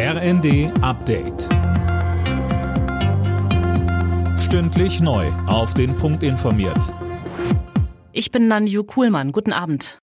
RND 0.00 0.70
Update. 0.80 1.48
Stündlich 4.38 5.00
neu. 5.00 5.26
Auf 5.48 5.74
den 5.74 5.96
Punkt 5.96 6.22
informiert. 6.22 6.94
Ich 8.12 8.30
bin 8.30 8.46
Nanju 8.46 8.84
Kuhlmann. 8.84 9.32
Guten 9.32 9.52
Abend. 9.52 9.98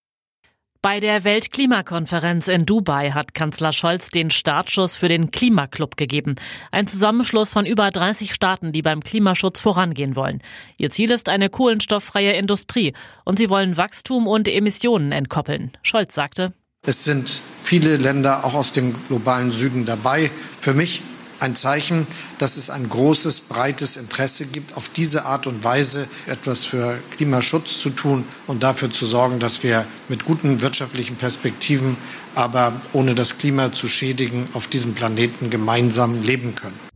Bei 0.81 0.99
der 0.99 1.23
Weltklimakonferenz 1.23 2.49
in 2.49 2.65
Dubai 2.65 3.11
hat 3.11 3.33
Kanzler 3.33 3.71
Scholz 3.71 4.09
den 4.09 4.31
Startschuss 4.31 4.97
für 4.97 5.07
den 5.07 5.31
Klimaclub 5.31 5.95
gegeben. 5.95 6.35
Ein 6.71 6.87
Zusammenschluss 6.87 7.53
von 7.53 7.65
über 7.65 7.89
30 7.89 8.33
Staaten, 8.33 8.73
die 8.73 8.81
beim 8.81 8.99
Klimaschutz 8.99 9.61
vorangehen 9.61 10.17
wollen. 10.17 10.43
Ihr 10.77 10.89
Ziel 10.89 11.09
ist 11.09 11.29
eine 11.29 11.49
kohlenstofffreie 11.49 12.33
Industrie 12.33 12.91
und 13.23 13.39
sie 13.39 13.49
wollen 13.49 13.77
Wachstum 13.77 14.27
und 14.27 14.49
Emissionen 14.49 15.13
entkoppeln. 15.13 15.71
Scholz 15.83 16.13
sagte, 16.13 16.51
es 16.85 17.05
sind 17.05 17.41
viele 17.65 17.97
Länder 17.97 18.45
auch 18.45 18.53
aus 18.53 18.71
dem 18.71 18.95
globalen 19.07 19.51
Süden 19.51 19.85
dabei. 19.85 20.29
Für 20.59 20.73
mich 20.73 21.01
ein 21.39 21.55
Zeichen, 21.55 22.07
dass 22.37 22.57
es 22.57 22.69
ein 22.69 22.87
großes, 22.89 23.41
breites 23.41 23.97
Interesse 23.97 24.45
gibt, 24.45 24.77
auf 24.77 24.89
diese 24.89 25.25
Art 25.25 25.47
und 25.47 25.63
Weise 25.63 26.07
etwas 26.27 26.65
für 26.65 26.97
Klimaschutz 27.11 27.79
zu 27.79 27.89
tun 27.89 28.23
und 28.47 28.63
dafür 28.63 28.91
zu 28.91 29.05
sorgen, 29.05 29.39
dass 29.39 29.63
wir 29.63 29.85
mit 30.07 30.23
guten 30.25 30.61
wirtschaftlichen 30.61 31.15
Perspektiven, 31.15 31.97
aber 32.35 32.73
ohne 32.93 33.15
das 33.15 33.37
Klima 33.37 33.73
zu 33.73 33.87
schädigen, 33.87 34.47
auf 34.53 34.67
diesem 34.67 34.93
Planeten 34.93 35.49
gemeinsam 35.49 36.21
leben 36.21 36.55
können. 36.55 36.94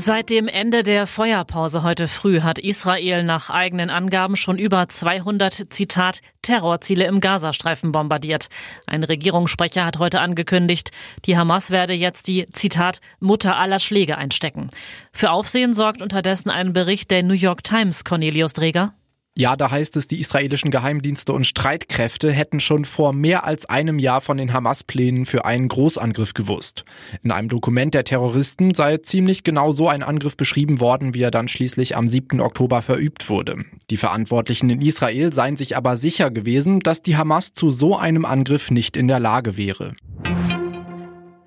Seit 0.00 0.30
dem 0.30 0.46
Ende 0.46 0.84
der 0.84 1.08
Feuerpause 1.08 1.82
heute 1.82 2.06
früh 2.06 2.42
hat 2.42 2.60
Israel 2.60 3.24
nach 3.24 3.50
eigenen 3.50 3.90
Angaben 3.90 4.36
schon 4.36 4.56
über 4.56 4.88
200 4.88 5.72
Zitat 5.72 6.20
Terrorziele 6.40 7.04
im 7.04 7.18
Gazastreifen 7.18 7.90
bombardiert. 7.90 8.48
Ein 8.86 9.02
Regierungssprecher 9.02 9.84
hat 9.84 9.98
heute 9.98 10.20
angekündigt, 10.20 10.92
die 11.24 11.36
Hamas 11.36 11.72
werde 11.72 11.94
jetzt 11.94 12.28
die 12.28 12.46
Zitat 12.52 13.00
Mutter 13.18 13.56
aller 13.56 13.80
Schläge 13.80 14.16
einstecken. 14.16 14.70
Für 15.12 15.32
Aufsehen 15.32 15.74
sorgt 15.74 16.00
unterdessen 16.00 16.50
ein 16.50 16.72
Bericht 16.72 17.10
der 17.10 17.24
New 17.24 17.34
York 17.34 17.64
Times 17.64 18.04
Cornelius 18.04 18.52
Dreger. 18.52 18.94
Ja, 19.40 19.54
da 19.54 19.70
heißt 19.70 19.94
es, 19.94 20.08
die 20.08 20.18
israelischen 20.18 20.72
Geheimdienste 20.72 21.32
und 21.32 21.46
Streitkräfte 21.46 22.32
hätten 22.32 22.58
schon 22.58 22.84
vor 22.84 23.12
mehr 23.12 23.44
als 23.44 23.66
einem 23.66 24.00
Jahr 24.00 24.20
von 24.20 24.36
den 24.36 24.52
Hamas-Plänen 24.52 25.26
für 25.26 25.44
einen 25.44 25.68
Großangriff 25.68 26.34
gewusst. 26.34 26.84
In 27.22 27.30
einem 27.30 27.48
Dokument 27.48 27.94
der 27.94 28.02
Terroristen 28.02 28.74
sei 28.74 28.96
ziemlich 28.96 29.44
genau 29.44 29.70
so 29.70 29.88
ein 29.88 30.02
Angriff 30.02 30.36
beschrieben 30.36 30.80
worden, 30.80 31.14
wie 31.14 31.22
er 31.22 31.30
dann 31.30 31.46
schließlich 31.46 31.96
am 31.96 32.08
7. 32.08 32.40
Oktober 32.40 32.82
verübt 32.82 33.30
wurde. 33.30 33.64
Die 33.90 33.96
Verantwortlichen 33.96 34.70
in 34.70 34.82
Israel 34.82 35.32
seien 35.32 35.56
sich 35.56 35.76
aber 35.76 35.94
sicher 35.94 36.32
gewesen, 36.32 36.80
dass 36.80 37.02
die 37.02 37.16
Hamas 37.16 37.52
zu 37.52 37.70
so 37.70 37.96
einem 37.96 38.24
Angriff 38.24 38.72
nicht 38.72 38.96
in 38.96 39.06
der 39.06 39.20
Lage 39.20 39.56
wäre. 39.56 39.94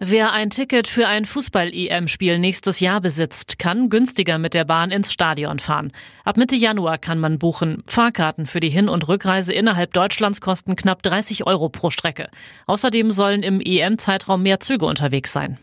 Wer 0.04 0.32
ein 0.32 0.50
Ticket 0.50 0.88
für 0.88 1.08
ein 1.08 1.26
Fußball-EM-Spiel 1.26 2.40
nächstes 2.40 2.80
Jahr 2.80 3.02
besitzt, 3.02 3.60
kann 3.60 3.88
günstiger 3.88 4.40
mit 4.40 4.56
der 4.56 4.66
Bahn 4.66 4.90
ins 4.90 5.14
Stadion 5.14 5.60
fahren. 5.60 5.92
Ab 6.26 6.38
Mitte 6.38 6.56
Januar 6.56 6.98
kann 6.98 7.20
man 7.20 7.38
buchen. 7.38 7.84
Fahrkarten 7.86 8.48
für 8.48 8.60
die 8.60 8.72
Hin- 8.72 8.90
und 8.90 9.08
Rückreise 9.08 9.54
innerhalb 9.54 9.94
Deutschlands 9.94 10.42
kosten 10.42 10.76
knapp 10.76 11.04
30 11.04 11.46
Euro 11.46 11.70
pro 11.70 11.92
Strecke. 11.92 12.30
Außerdem 12.66 13.12
sollen 13.12 13.44
im 13.44 13.62
EM-Zeitraum 13.62 14.42
mehr 14.42 14.60
Züge 14.60 14.88
unterwegs 14.88 15.34
sein. 15.34 15.60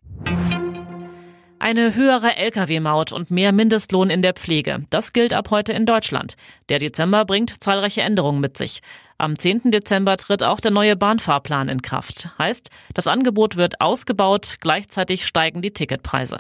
Eine 1.69 1.94
höhere 1.94 2.34
Lkw-Maut 2.34 3.12
und 3.12 3.30
mehr 3.30 3.52
Mindestlohn 3.52 4.08
in 4.08 4.22
der 4.22 4.33
Pflege. 4.33 4.86
Das 4.88 5.12
gilt 5.12 5.34
ab 5.34 5.50
heute 5.50 5.75
in 5.75 5.84
Deutschland. 5.84 6.36
Der 6.70 6.78
Dezember 6.78 7.27
bringt 7.27 7.62
zahlreiche 7.62 8.00
Änderungen 8.00 8.41
mit 8.41 8.56
sich. 8.56 8.80
Am 9.19 9.38
10. 9.38 9.70
Dezember 9.70 10.16
tritt 10.16 10.42
auch 10.42 10.60
der 10.60 10.70
neue 10.70 10.97
Bahnfahrplan 10.97 11.69
in 11.69 11.83
Kraft. 11.83 12.30
Heißt, 12.38 12.70
das 12.94 13.06
Angebot 13.06 13.56
wird 13.56 13.83
ausgebaut, 13.83 14.56
gleichzeitig 14.60 15.27
steigen 15.27 15.60
die 15.60 15.72
Ticketpreise. 15.75 16.38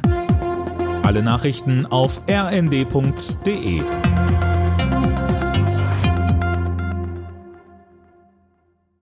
Alle 1.02 1.22
Nachrichten 1.22 1.84
auf 1.84 2.22
rnd.de 2.26 3.82